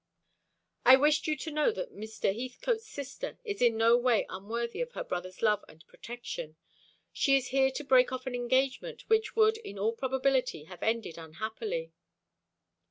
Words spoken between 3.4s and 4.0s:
is in no